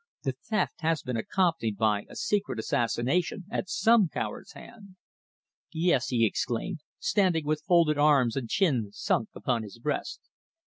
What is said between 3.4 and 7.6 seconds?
at some coward's hand." "Yes," he exclaimed, standing